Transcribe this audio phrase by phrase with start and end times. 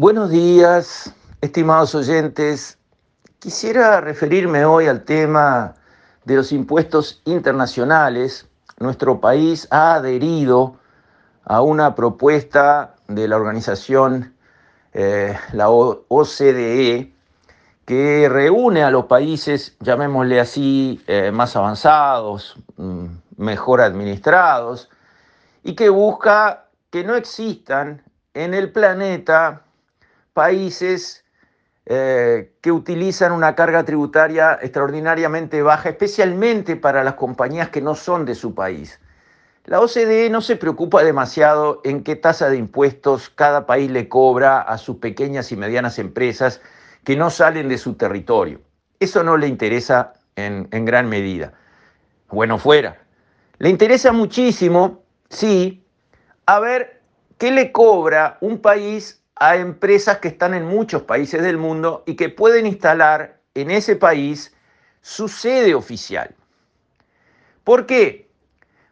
[0.00, 2.78] Buenos días, estimados oyentes.
[3.40, 5.74] Quisiera referirme hoy al tema
[6.24, 8.46] de los impuestos internacionales.
[8.78, 10.76] Nuestro país ha adherido
[11.42, 14.36] a una propuesta de la organización,
[14.92, 17.12] eh, la OCDE,
[17.84, 23.06] que reúne a los países, llamémosle así, eh, más avanzados, mm,
[23.36, 24.90] mejor administrados,
[25.64, 28.00] y que busca que no existan
[28.32, 29.64] en el planeta
[30.38, 31.24] países
[31.84, 38.24] eh, que utilizan una carga tributaria extraordinariamente baja, especialmente para las compañías que no son
[38.24, 39.00] de su país.
[39.64, 44.60] La OCDE no se preocupa demasiado en qué tasa de impuestos cada país le cobra
[44.60, 46.60] a sus pequeñas y medianas empresas
[47.02, 48.60] que no salen de su territorio.
[49.00, 51.52] Eso no le interesa en, en gran medida.
[52.30, 52.96] Bueno, fuera.
[53.58, 55.84] Le interesa muchísimo, sí,
[56.46, 57.02] a ver
[57.38, 62.16] qué le cobra un país a empresas que están en muchos países del mundo y
[62.16, 64.54] que pueden instalar en ese país
[65.00, 66.34] su sede oficial.
[67.64, 68.28] ¿Por qué?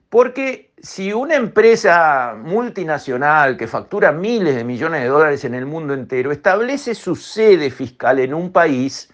[0.08, 5.94] Porque si una empresa multinacional que factura miles de millones de dólares en el mundo
[5.94, 9.12] entero establece su sede fiscal en un país,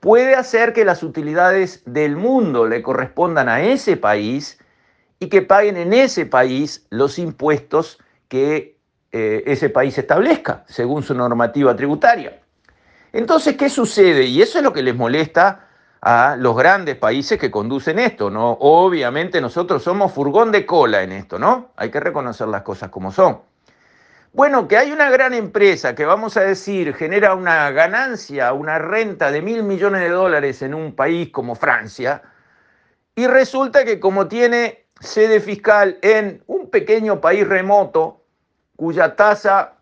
[0.00, 4.58] puede hacer que las utilidades del mundo le correspondan a ese país
[5.18, 8.76] y que paguen en ese país los impuestos que
[9.12, 12.40] eh, ese país establezca, según su normativa tributaria.
[13.12, 14.24] Entonces, ¿qué sucede?
[14.24, 15.68] Y eso es lo que les molesta
[16.00, 18.56] a los grandes países que conducen esto, ¿no?
[18.60, 21.72] Obviamente nosotros somos furgón de cola en esto, ¿no?
[21.76, 23.42] Hay que reconocer las cosas como son.
[24.32, 29.30] Bueno, que hay una gran empresa que vamos a decir genera una ganancia, una renta
[29.30, 32.22] de mil millones de dólares en un país como Francia,
[33.14, 38.21] y resulta que como tiene sede fiscal en un pequeño país remoto,
[38.76, 39.74] cuya tasa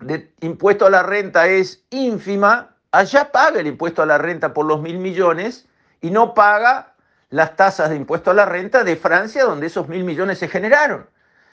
[0.00, 4.66] de impuesto a la renta es ínfima, allá paga el impuesto a la renta por
[4.66, 5.66] los mil millones
[6.00, 6.94] y no paga
[7.30, 11.08] las tasas de impuesto a la renta de Francia donde esos mil millones se generaron.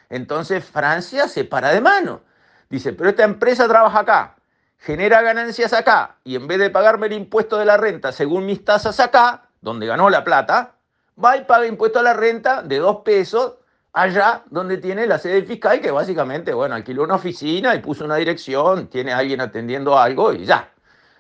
[0.10, 2.22] Entonces Francia se para de mano.
[2.70, 4.36] Dice, pero esta empresa trabaja acá,
[4.78, 8.64] genera ganancias acá y en vez de pagarme el impuesto de la renta según mis
[8.64, 10.76] tasas acá, donde ganó la plata,
[11.24, 13.56] va y paga impuesto a la renta de dos pesos
[13.96, 18.18] allá donde tiene la sede fiscal, que básicamente, bueno, alquiló una oficina y puso una
[18.18, 20.70] dirección, tiene alguien atendiendo algo y ya.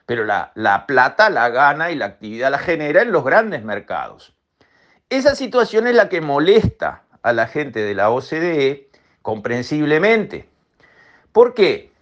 [0.06, 4.34] Pero la, la plata la gana y la actividad la genera en los grandes mercados.
[5.09, 8.90] Esa situación es la que molesta a la gente de la OCDE
[9.22, 10.50] comprensiblemente.
[11.31, 11.94] ¿Por qué?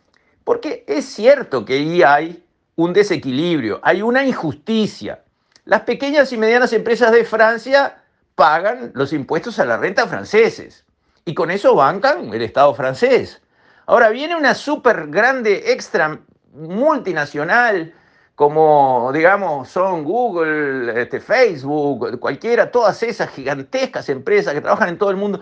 [0.43, 2.43] Porque es cierto que ahí hay
[2.75, 5.23] un desequilibrio, hay una injusticia.
[5.65, 8.02] Las pequeñas y medianas empresas de Francia
[8.35, 10.85] pagan los impuestos a la renta franceses
[11.25, 13.41] y con eso bancan el Estado francés.
[13.85, 16.19] Ahora viene una súper grande extra
[16.53, 17.93] multinacional
[18.35, 25.11] como digamos son Google, este, Facebook, cualquiera, todas esas gigantescas empresas que trabajan en todo
[25.11, 25.41] el mundo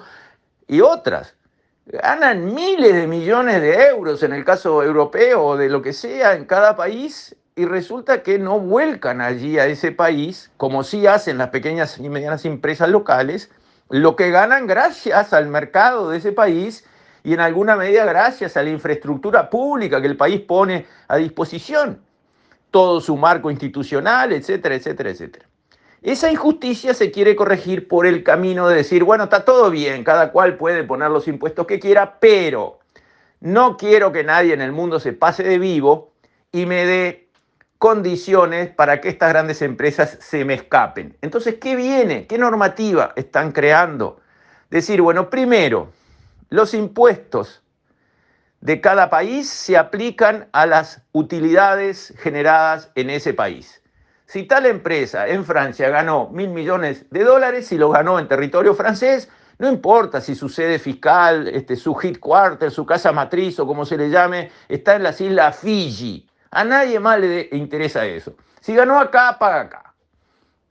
[0.68, 1.36] y otras.
[1.86, 6.34] Ganan miles de millones de euros en el caso europeo o de lo que sea
[6.36, 11.38] en cada país y resulta que no vuelcan allí a ese país, como sí hacen
[11.38, 13.52] las pequeñas y medianas empresas locales,
[13.90, 16.86] lo que ganan gracias al mercado de ese país
[17.24, 22.02] y en alguna medida gracias a la infraestructura pública que el país pone a disposición,
[22.72, 25.46] todo su marco institucional, etcétera, etcétera, etcétera.
[26.02, 30.32] Esa injusticia se quiere corregir por el camino de decir, bueno, está todo bien, cada
[30.32, 32.80] cual puede poner los impuestos que quiera, pero
[33.40, 36.14] no quiero que nadie en el mundo se pase de vivo
[36.52, 37.28] y me dé
[37.82, 41.18] condiciones para que estas grandes empresas se me escapen.
[41.20, 42.28] Entonces, ¿qué viene?
[42.28, 44.22] ¿Qué normativa están creando?
[44.70, 45.92] Decir, bueno, primero,
[46.52, 47.64] los impuestos
[48.60, 53.82] de cada país se aplican a las utilidades generadas en ese país.
[54.28, 58.76] Si tal empresa en Francia ganó mil millones de dólares y lo ganó en territorio
[58.76, 59.28] francés,
[59.58, 63.98] no importa si su sede fiscal, este, su headquarter, su casa matriz o como se
[63.98, 68.36] le llame, está en las islas Fiji a nadie más le interesa eso.
[68.60, 69.94] Si ganó acá, paga acá.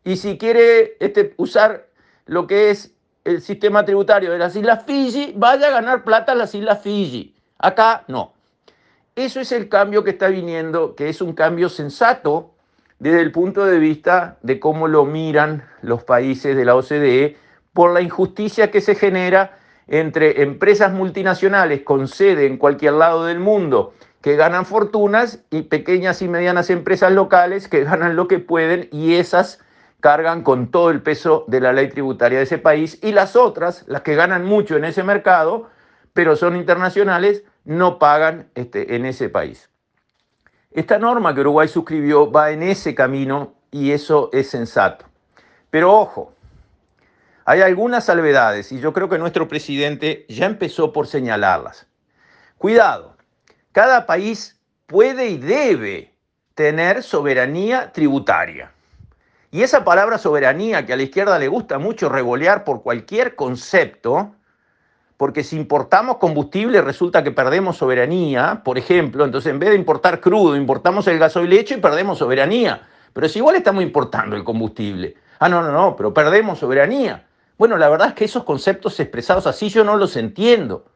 [0.05, 1.87] Y si quiere este, usar
[2.27, 2.95] lo que es
[3.25, 7.35] el sistema tributario de las Islas Fiji, vaya a ganar plata a las Islas Fiji.
[7.59, 8.35] Acá no.
[9.17, 12.55] Eso es el cambio que está viniendo, que es un cambio sensato
[12.99, 17.37] desde el punto de vista de cómo lo miran los países de la OCDE
[17.73, 23.41] por la injusticia que se genera entre empresas multinacionales con sede en cualquier lado del
[23.41, 28.89] mundo que ganan fortunas y pequeñas y medianas empresas locales que ganan lo que pueden
[28.93, 29.61] y esas
[30.01, 33.85] cargan con todo el peso de la ley tributaria de ese país y las otras,
[33.87, 35.69] las que ganan mucho en ese mercado,
[36.15, 39.69] pero son internacionales, no pagan este, en ese país.
[40.73, 45.05] Esta norma que Uruguay suscribió va en ese camino y eso es sensato.
[45.69, 46.33] Pero ojo,
[47.45, 51.87] hay algunas salvedades y yo creo que nuestro presidente ya empezó por señalarlas.
[52.57, 53.10] Cuidado,
[53.73, 56.15] cada país puede y debe
[56.55, 58.73] tener soberanía tributaria.
[59.53, 64.35] Y esa palabra soberanía que a la izquierda le gusta mucho revolear por cualquier concepto,
[65.17, 70.21] porque si importamos combustible resulta que perdemos soberanía, por ejemplo, entonces en vez de importar
[70.21, 72.89] crudo, importamos el gasoil hecho y perdemos soberanía.
[73.13, 75.17] Pero si igual estamos importando el combustible.
[75.41, 77.27] Ah, no, no, no, pero perdemos soberanía.
[77.59, 80.87] Bueno, la verdad es que esos conceptos expresados así yo no los entiendo.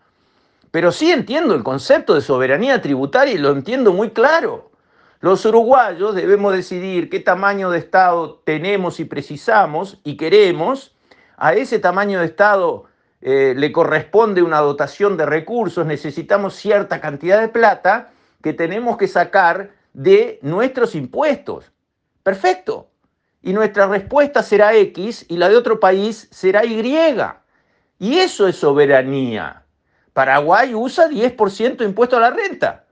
[0.74, 4.72] Pero sí entiendo el concepto de soberanía tributaria y lo entiendo muy claro.
[5.20, 10.96] Los uruguayos debemos decidir qué tamaño de Estado tenemos y precisamos y queremos.
[11.36, 12.86] A ese tamaño de Estado
[13.20, 18.10] eh, le corresponde una dotación de recursos, necesitamos cierta cantidad de plata
[18.42, 21.70] que tenemos que sacar de nuestros impuestos.
[22.24, 22.88] Perfecto
[23.42, 26.82] y nuestra respuesta será X y la de otro país será Y.
[28.00, 29.63] Y eso es soberanía.
[30.14, 32.84] Paraguay usa 10% de impuesto a la renta.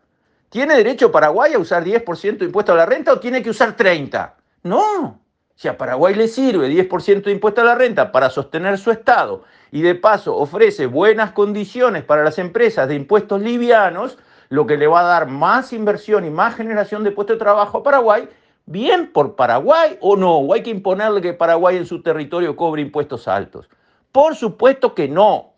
[0.51, 3.77] ¿Tiene derecho Paraguay a usar 10% de impuesto a la renta o tiene que usar
[3.77, 4.33] 30%?
[4.65, 5.21] No.
[5.55, 9.45] Si a Paraguay le sirve 10% de impuesto a la renta para sostener su Estado
[9.71, 14.19] y de paso ofrece buenas condiciones para las empresas de impuestos livianos,
[14.49, 17.79] lo que le va a dar más inversión y más generación de puestos de trabajo
[17.79, 18.29] a Paraguay,
[18.67, 22.83] bien por Paraguay o no, o hay que imponerle que Paraguay en su territorio cobre
[22.83, 23.69] impuestos altos.
[24.11, 25.52] Por supuesto que no.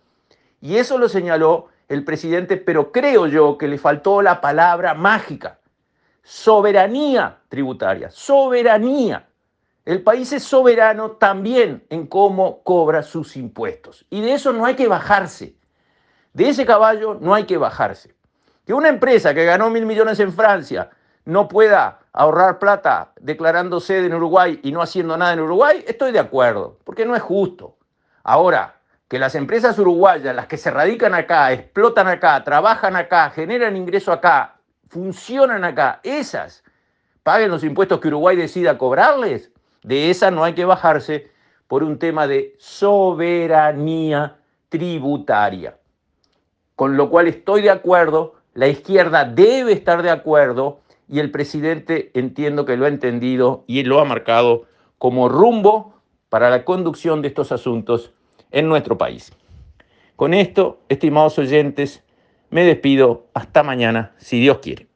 [0.64, 5.58] Y eso lo señaló el presidente, pero creo yo que le faltó la palabra mágica.
[6.22, 9.28] Soberanía tributaria, soberanía.
[9.84, 14.06] El país es soberano también en cómo cobra sus impuestos.
[14.08, 15.55] Y de eso no hay que bajarse.
[16.32, 18.14] De ese caballo no hay que bajarse.
[18.64, 20.88] Que una empresa que ganó mil millones en Francia
[21.26, 26.10] no pueda ahorrar plata declarando sede en Uruguay y no haciendo nada en Uruguay, estoy
[26.10, 27.76] de acuerdo, porque no es justo.
[28.22, 28.73] Ahora,
[29.08, 34.12] que las empresas uruguayas, las que se radican acá, explotan acá, trabajan acá, generan ingreso
[34.12, 34.56] acá,
[34.88, 36.64] funcionan acá, esas
[37.22, 39.50] paguen los impuestos que Uruguay decida cobrarles,
[39.82, 41.30] de esas no hay que bajarse
[41.66, 44.36] por un tema de soberanía
[44.68, 45.76] tributaria.
[46.76, 52.10] Con lo cual estoy de acuerdo, la izquierda debe estar de acuerdo y el presidente
[52.14, 54.64] entiendo que lo ha entendido y lo ha marcado
[54.98, 55.94] como rumbo
[56.28, 58.12] para la conducción de estos asuntos
[58.50, 59.32] en nuestro país.
[60.17, 62.02] Con esto, estimados oyentes,
[62.50, 64.87] me despido hasta mañana, si Dios quiere.